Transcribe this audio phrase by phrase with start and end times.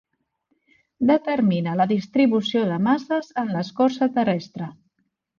[1.09, 4.71] Determina la distribució de masses en l'escorça terrestre.